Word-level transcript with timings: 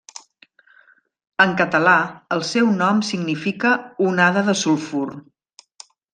En 1.45 1.53
català, 1.59 1.93
el 2.37 2.41
seu 2.53 2.71
nom 2.79 3.05
significa: 3.11 3.75
'onada 4.07 4.45
de 4.51 4.59
sulfur'. 4.65 5.15